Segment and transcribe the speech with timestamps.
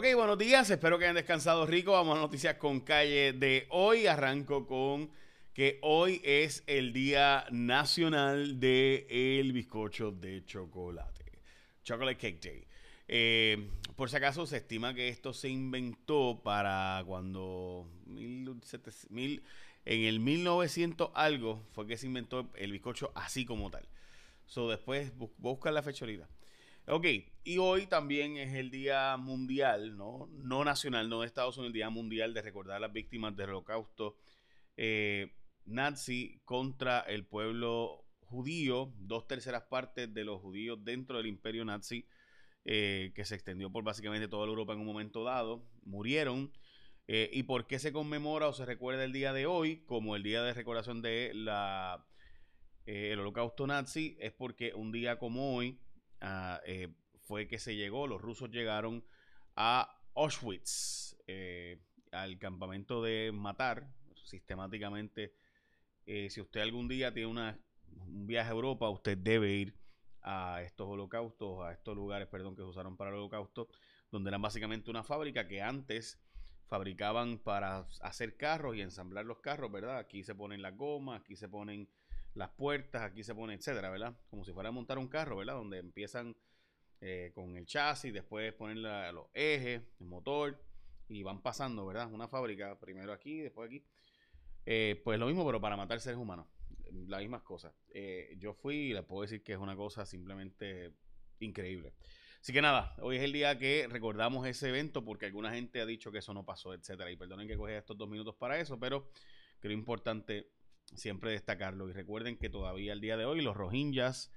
[0.00, 1.90] Ok, buenos días, espero que hayan descansado rico.
[1.90, 4.06] Vamos a noticias con calle de hoy.
[4.06, 5.10] Arranco con
[5.52, 11.24] que hoy es el Día Nacional del el bizcocho de chocolate.
[11.82, 12.64] Chocolate Cake Day.
[13.08, 19.42] Eh, por si acaso se estima que esto se inventó para cuando mil,
[19.84, 23.88] en el 1900 algo fue que se inventó el bizcocho así como tal.
[24.46, 26.28] So después busca la fecha ahorita.
[26.90, 27.04] Ok,
[27.44, 30.26] y hoy también es el Día Mundial, ¿no?
[30.32, 33.50] No nacional, no de Estados Unidos, el Día Mundial de recordar a las víctimas del
[33.50, 34.16] holocausto
[34.78, 35.34] eh,
[35.66, 38.94] nazi contra el pueblo judío.
[38.96, 42.06] Dos terceras partes de los judíos dentro del imperio nazi,
[42.64, 46.50] eh, que se extendió por básicamente toda Europa en un momento dado, murieron.
[47.06, 50.22] Eh, ¿Y por qué se conmemora o se recuerda el día de hoy como el
[50.22, 52.06] día de recordación de la,
[52.86, 54.16] holocausto nazi?
[54.20, 55.78] Es porque un día como hoy,
[56.20, 56.88] Ah, eh,
[57.24, 59.04] fue que se llegó, los rusos llegaron
[59.54, 61.78] a Auschwitz, eh,
[62.10, 63.86] al campamento de matar
[64.24, 65.34] sistemáticamente.
[66.06, 67.58] Eh, si usted algún día tiene una,
[68.06, 69.74] un viaje a Europa, usted debe ir
[70.22, 73.68] a estos holocaustos, a estos lugares, perdón, que se usaron para el holocausto,
[74.10, 76.18] donde eran básicamente una fábrica que antes
[76.66, 79.98] fabricaban para hacer carros y ensamblar los carros, ¿verdad?
[79.98, 81.88] Aquí se ponen las gomas, aquí se ponen
[82.38, 84.16] las puertas, aquí se pone, etcétera, ¿verdad?
[84.30, 85.54] Como si fuera a montar un carro, ¿verdad?
[85.54, 86.36] Donde empiezan
[87.00, 90.62] eh, con el chasis, después ponen los ejes, el motor,
[91.08, 92.12] y van pasando, ¿verdad?
[92.12, 93.84] Una fábrica, primero aquí, después aquí.
[94.64, 96.46] Eh, pues lo mismo, pero para matar seres humanos.
[97.08, 97.74] Las mismas cosas.
[97.90, 100.92] Eh, yo fui y les puedo decir que es una cosa simplemente
[101.40, 101.92] increíble.
[102.40, 105.86] Así que nada, hoy es el día que recordamos ese evento porque alguna gente ha
[105.86, 107.10] dicho que eso no pasó, etcétera.
[107.10, 109.10] Y perdonen que coge estos dos minutos para eso, pero
[109.58, 110.52] creo importante
[110.94, 111.88] siempre destacarlo.
[111.88, 114.32] Y recuerden que todavía al día de hoy los Rohingyas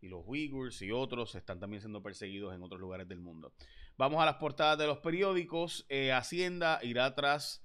[0.00, 3.52] y los Uyghurs y otros están también siendo perseguidos en otros lugares del mundo.
[3.96, 5.86] Vamos a las portadas de los periódicos.
[5.88, 7.64] Eh, Hacienda irá tras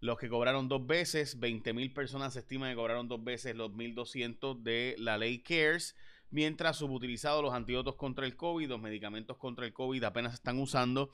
[0.00, 1.38] los que cobraron dos veces.
[1.38, 5.96] 20 mil personas se estima que cobraron dos veces los 1.200 de la ley CARES.
[6.30, 11.10] Mientras subutilizados los antídotos contra el COVID, los medicamentos contra el COVID apenas están usando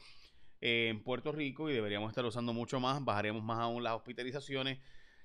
[0.60, 3.04] eh, en Puerto Rico y deberíamos estar usando mucho más.
[3.04, 4.78] Bajaremos más aún las hospitalizaciones.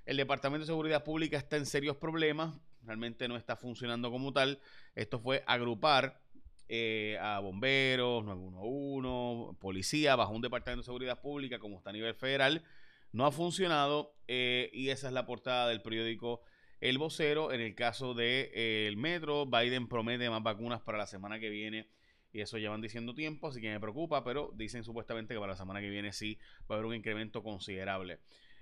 [0.05, 4.59] El Departamento de Seguridad Pública está en serios problemas, realmente no está funcionando como tal.
[4.95, 6.19] Esto fue agrupar
[6.67, 12.15] eh, a bomberos, 911, policía, bajo un Departamento de Seguridad Pública como está a nivel
[12.15, 12.63] federal.
[13.11, 16.41] No ha funcionado eh, y esa es la portada del periódico
[16.79, 17.51] El Vocero.
[17.51, 21.49] En el caso del de, eh, metro, Biden promete más vacunas para la semana que
[21.49, 21.89] viene
[22.33, 25.57] y eso llevan diciendo tiempo, así que me preocupa, pero dicen supuestamente que para la
[25.57, 28.19] semana que viene sí va a haber un incremento considerable.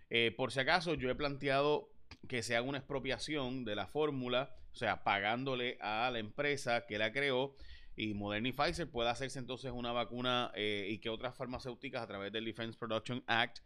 [0.10, 1.92] Eh, por si acaso, yo he planteado
[2.28, 6.98] que se haga una expropiación de la fórmula, o sea, pagándole a la empresa que
[6.98, 7.56] la creó
[7.96, 12.08] y Moderna y Pfizer pueda hacerse entonces una vacuna eh, y que otras farmacéuticas a
[12.08, 13.60] través del Defense Production Act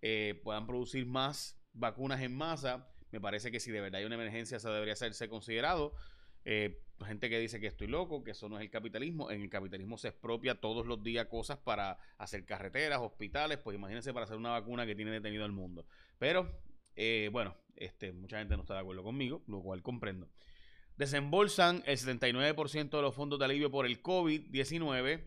[0.00, 2.88] eh, puedan producir más vacunas en masa.
[3.10, 5.94] Me parece que si de verdad hay una emergencia, eso debería hacerse considerado.
[6.44, 9.30] Eh, gente que dice que estoy loco, que eso no es el capitalismo.
[9.30, 14.12] En el capitalismo se expropia todos los días cosas para hacer carreteras, hospitales, pues imagínense
[14.12, 15.86] para hacer una vacuna que tiene detenido el mundo.
[16.18, 16.50] Pero,
[16.96, 20.28] eh, bueno, este, mucha gente no está de acuerdo conmigo, lo cual comprendo.
[20.96, 25.24] Desembolsan el 79% de los fondos de alivio por el COVID-19.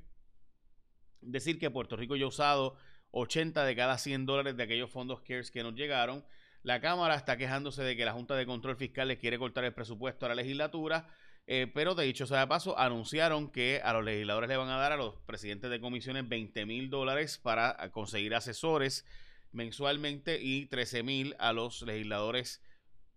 [1.22, 2.78] Decir que Puerto Rico ya ha usado
[3.12, 6.24] 80 de cada 100 dólares de aquellos fondos CARES que nos llegaron.
[6.64, 9.74] La Cámara está quejándose de que la Junta de Control Fiscal le quiere cortar el
[9.74, 11.08] presupuesto a la legislatura,
[11.48, 14.78] eh, pero de dicho sea de paso, anunciaron que a los legisladores le van a
[14.78, 19.06] dar a los presidentes de comisiones 20 mil dólares para conseguir asesores
[19.52, 22.64] mensualmente y 13 mil a los legisladores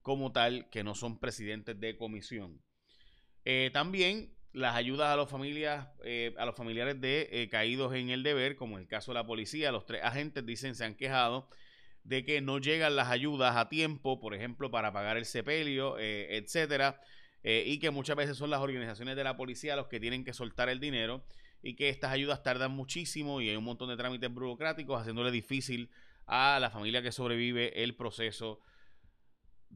[0.02, 2.60] como tal que no son presidentes de comisión.
[3.46, 8.22] Eh, también las ayudas a, los familias, eh, a los familiares de caídos en el
[8.22, 11.48] deber, como en el caso de la policía, los tres agentes dicen se han quejado
[12.04, 17.00] de que no llegan las ayudas a tiempo, por ejemplo, para pagar el sepelio, etcétera,
[17.42, 20.32] eh, y que muchas veces son las organizaciones de la policía los que tienen que
[20.32, 21.24] soltar el dinero
[21.62, 25.90] y que estas ayudas tardan muchísimo y hay un montón de trámites burocráticos haciéndole difícil
[26.26, 28.60] a la familia que sobrevive el proceso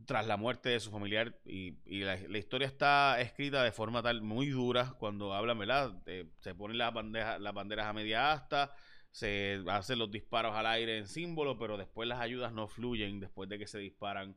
[0.07, 4.49] tras la muerte de su familiar y, la, historia está escrita de forma tal muy
[4.49, 6.03] dura cuando hablan, ¿verdad?
[6.07, 6.95] Eh, se ponen las,
[7.41, 8.75] las banderas a media asta,
[9.11, 13.49] se hacen los disparos al aire en símbolo, pero después las ayudas no fluyen después
[13.49, 14.37] de que se disparan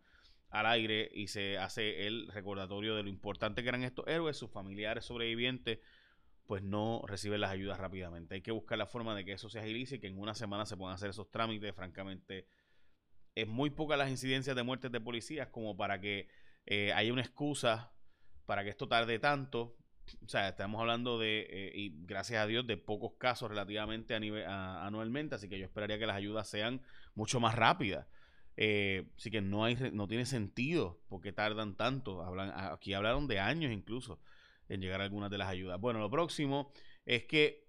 [0.50, 4.50] al aire y se hace el recordatorio de lo importante que eran estos héroes, sus
[4.50, 5.80] familiares sobrevivientes,
[6.46, 8.36] pues no reciben las ayudas rápidamente.
[8.36, 10.66] Hay que buscar la forma de que eso se agilice y que en una semana
[10.66, 11.74] se puedan hacer esos trámites.
[11.76, 12.48] Francamente,
[13.34, 16.28] es muy poca las incidencias de muertes de policías como para que
[16.66, 17.92] eh, haya una excusa
[18.46, 19.76] para que esto tarde tanto
[20.24, 24.20] o sea, estamos hablando de, eh, y gracias a Dios, de pocos casos relativamente a
[24.20, 26.82] nivel, anualmente, así que yo esperaría que las ayudas sean
[27.16, 28.08] mucho más rápidas.
[28.58, 32.22] Eh, así que no, hay, no tiene sentido porque tardan tanto.
[32.22, 34.20] Hablan, aquí hablaron de años incluso
[34.70, 35.80] en llegar algunas de las ayudas.
[35.80, 36.72] Bueno, lo próximo
[37.06, 37.66] es que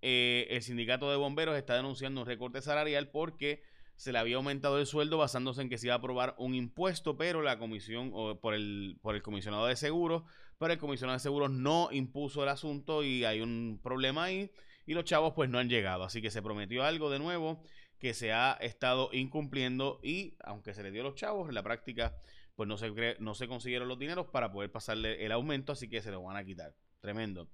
[0.00, 3.62] eh, el sindicato de bomberos está denunciando un recorte salarial porque
[3.96, 7.16] se le había aumentado el sueldo basándose en que se iba a aprobar un impuesto,
[7.16, 10.22] pero la comisión, o por el, por el comisionado de seguros,
[10.56, 14.52] pero el comisionado de seguros no impuso el asunto y hay un problema ahí
[14.86, 16.04] y los chavos pues no han llegado.
[16.04, 17.60] Así que se prometió algo de nuevo
[17.98, 22.16] que se ha estado incumpliendo y aunque se le dio los chavos, en la práctica
[22.54, 26.02] pues no se, no se consiguieron los dineros para poder pasarle el aumento, así que
[26.02, 26.74] se lo van a quitar.
[27.00, 27.48] Tremendo.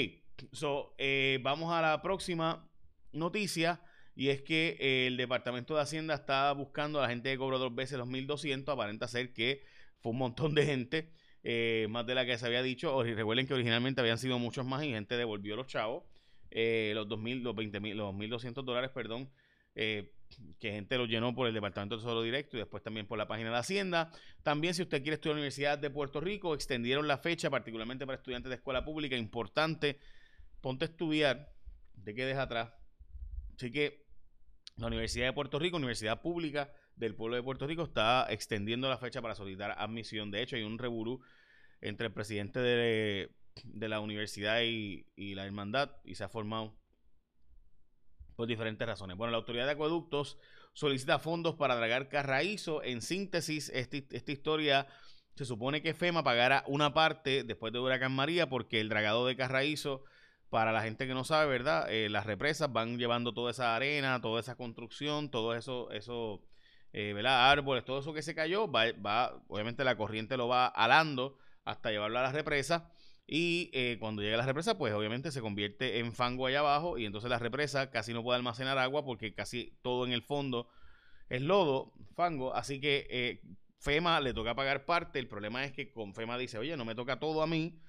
[0.53, 2.71] so, eh, vamos a la próxima
[3.13, 3.83] noticia.
[4.17, 7.75] Y es que el Departamento de Hacienda está buscando a la gente que cobró dos
[7.75, 9.65] veces los 1.200, aparenta ser que
[9.99, 11.11] fue un montón de gente
[11.45, 13.03] eh, más de la que se había dicho.
[13.03, 16.05] Recuerden que originalmente habían sido muchos más y gente devolvió los chavos,
[16.51, 19.31] eh, los 2.000, los 20.000, los 1.200 dólares, perdón,
[19.75, 20.11] eh,
[20.59, 23.29] que gente los llenó por el Departamento de Tesoro Directo y después también por la
[23.29, 24.11] página de Hacienda.
[24.43, 28.07] También si usted quiere estudiar en la Universidad de Puerto Rico, extendieron la fecha, particularmente
[28.07, 29.99] para estudiantes de escuela pública, importante,
[30.63, 31.53] ponte a estudiar,
[32.03, 32.73] te quedes atrás.
[33.55, 34.07] Así que
[34.77, 38.99] la Universidad de Puerto Rico, Universidad Pública, del pueblo de Puerto Rico está extendiendo la
[38.99, 40.31] fecha para solicitar admisión.
[40.31, 41.21] De hecho, hay un reburú
[41.81, 43.31] entre el presidente de,
[43.89, 46.77] la universidad y, la hermandad y se ha formado
[48.37, 49.17] por diferentes razones.
[49.17, 50.39] Bueno, la autoridad de acueductos
[50.73, 52.83] solicita fondos para dragar Carraízo.
[52.83, 54.87] En síntesis, esta historia
[55.35, 59.37] se supone que FEMA pagará una parte después de Huracán María porque el dragado de
[59.37, 60.05] Carraízo,
[60.49, 61.91] para la gente que no sabe, ¿verdad?
[61.91, 66.45] Eh, las represas van llevando toda esa arena, toda esa construcción, todo eso, eso
[66.95, 67.51] eh, ¿verdad?
[67.51, 71.91] árboles, todo eso que se cayó, va, va, obviamente la corriente lo va alando hasta
[71.91, 72.89] llevarlo a la represa.
[73.27, 76.97] Y eh, cuando llega a la represa, pues obviamente se convierte en fango allá abajo
[76.97, 80.69] y entonces la represa casi no puede almacenar agua porque casi todo en el fondo
[81.29, 82.55] es lodo, fango.
[82.55, 83.43] Así que eh,
[83.81, 85.19] FEMA le toca pagar parte.
[85.19, 87.81] El problema es que con FEMA dice, oye, no me toca todo a mí,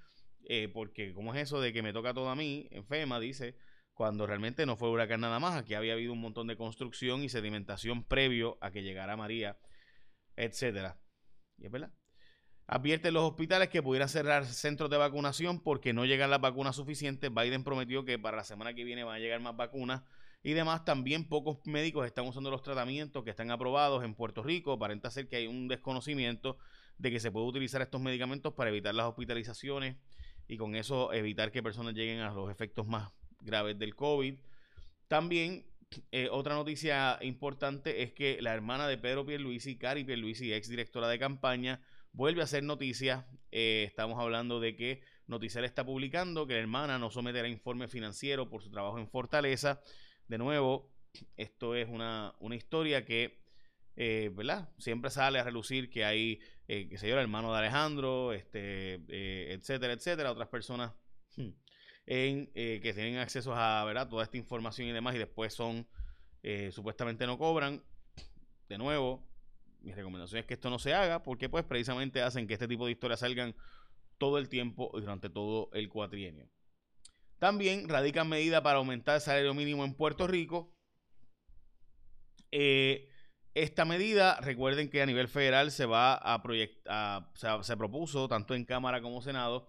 [0.45, 2.69] eh, porque ¿cómo es eso de que me toca todo a mí?
[2.87, 3.55] FEMA dice,
[3.95, 5.55] cuando realmente no fue huracán nada más.
[5.55, 9.57] Aquí había habido un montón de construcción y sedimentación previo a que llegara María,
[10.35, 10.99] etcétera.
[11.57, 11.91] Y es verdad.
[12.67, 17.33] Advierte los hospitales que pudieran cerrar centros de vacunación porque no llegan las vacunas suficientes.
[17.33, 20.03] Biden prometió que para la semana que viene van a llegar más vacunas.
[20.43, 24.73] Y demás, también pocos médicos están usando los tratamientos que están aprobados en Puerto Rico.
[24.73, 26.57] Aparenta ser que hay un desconocimiento
[26.97, 29.95] de que se puede utilizar estos medicamentos para evitar las hospitalizaciones
[30.47, 33.11] y con eso evitar que personas lleguen a los efectos más
[33.41, 34.35] graves del COVID.
[35.07, 35.65] También
[36.11, 41.07] eh, otra noticia importante es que la hermana de Pedro Pierluisi, Cari Pierluisi, ex directora
[41.07, 43.27] de campaña, vuelve a hacer noticia.
[43.51, 48.49] Eh, estamos hablando de que Noticiel está publicando que la hermana no someterá informe financiero
[48.49, 49.81] por su trabajo en Fortaleza.
[50.27, 50.91] De nuevo,
[51.35, 53.43] esto es una, una historia que,
[53.95, 54.69] eh, ¿verdad?
[54.77, 59.53] Siempre sale a relucir que hay, eh, que se yo, el hermano de Alejandro, este,
[59.53, 60.93] etcétera, etcétera, otras personas.
[61.37, 61.49] Hmm,
[62.05, 65.87] en, eh, que tienen acceso a toda esta información y demás y después son
[66.47, 67.83] eh, supuestamente no cobran.
[68.69, 69.27] De nuevo,
[69.81, 72.85] mi recomendación es que esto no se haga porque pues precisamente hacen que este tipo
[72.85, 73.55] de historias salgan
[74.19, 76.47] todo el tiempo y durante todo el cuatrienio.
[77.39, 80.71] También radican medidas para aumentar el salario mínimo en Puerto Rico.
[82.51, 83.09] Eh,
[83.55, 88.65] esta medida, recuerden que a nivel federal se va a proyectar, se propuso tanto en
[88.65, 89.67] Cámara como Senado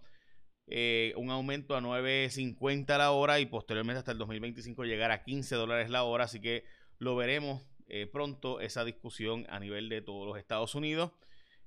[0.68, 5.54] eh, un aumento a 9.50 la hora y posteriormente hasta el 2025 llegar a 15
[5.54, 6.25] dólares la hora.
[6.25, 6.64] Así que
[6.99, 11.12] lo veremos eh, pronto esa discusión a nivel de todos los Estados Unidos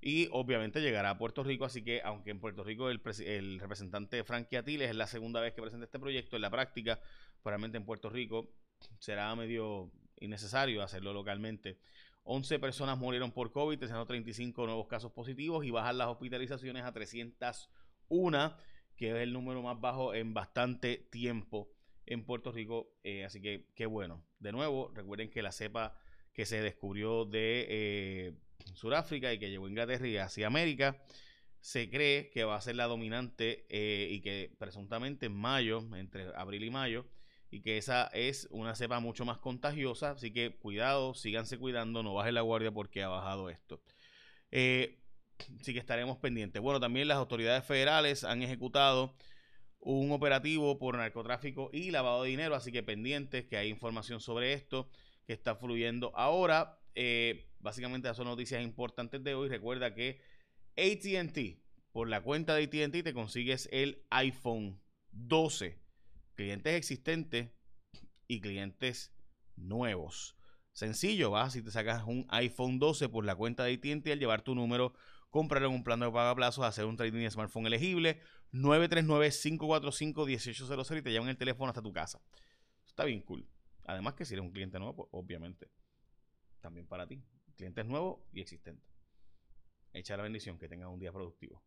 [0.01, 1.65] y obviamente llegará a Puerto Rico.
[1.65, 5.61] Así que aunque en Puerto Rico el, representante Frankie Atiles es la segunda vez que
[5.61, 6.99] presenta este proyecto, en la práctica,
[7.41, 8.51] probablemente en Puerto Rico
[8.99, 11.79] será medio innecesario hacerlo localmente.
[12.23, 18.55] 11 personas murieron por COVID, 335 nuevos casos positivos y bajan las hospitalizaciones a 301
[18.99, 21.71] que es el número más bajo en bastante tiempo
[22.05, 22.91] en Puerto Rico.
[23.01, 24.25] Eh, así que qué bueno.
[24.39, 25.97] De nuevo, recuerden que la cepa
[26.33, 28.33] que se descubrió de eh,
[28.73, 31.01] Sudáfrica y que llegó a Inglaterra y hacia América,
[31.61, 36.35] se cree que va a ser la dominante eh, y que presuntamente en mayo, entre
[36.35, 37.05] abril y mayo,
[37.49, 40.11] y que esa es una cepa mucho más contagiosa.
[40.11, 43.81] Así que cuidado, síganse cuidando, no bajen la guardia porque ha bajado esto.
[44.51, 44.98] Eh,
[45.59, 46.61] Así que estaremos pendientes.
[46.61, 49.15] Bueno, también las autoridades federales han ejecutado
[49.79, 54.53] un operativo por narcotráfico y lavado de dinero, así que pendientes que hay información sobre
[54.53, 54.89] esto
[55.25, 56.79] que está fluyendo ahora.
[56.95, 59.47] Eh, básicamente esas son noticias importantes de hoy.
[59.49, 60.19] Recuerda que
[60.77, 64.81] ATT, por la cuenta de ATT te consigues el iPhone
[65.11, 65.79] 12.
[66.35, 67.49] Clientes existentes
[68.27, 69.13] y clientes
[69.55, 70.35] nuevos.
[70.73, 74.41] Sencillo, vas si te sacas un iPhone 12 por la cuenta de ATT al llevar
[74.41, 74.93] tu número
[75.29, 78.19] Comprarlo en un plan de pago a plazo, hacer un trading de smartphone elegible.
[78.53, 82.19] 939-545-1800 y te llevan el teléfono hasta tu casa.
[82.87, 83.47] Está bien cool.
[83.85, 85.69] Además que si eres un cliente nuevo, pues, obviamente,
[86.61, 87.23] también para ti.
[87.55, 88.89] Clientes nuevos y existentes.
[89.93, 91.63] Echa la bendición, que tengas un día productivo.